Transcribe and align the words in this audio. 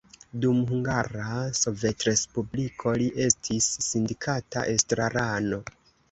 Dum 0.43 0.59
Hungara 0.69 1.25
Sovetrespubliko 1.57 2.93
li 3.01 3.09
estis 3.25 3.67
sindikata 3.89 4.63
estrarano. 4.73 5.61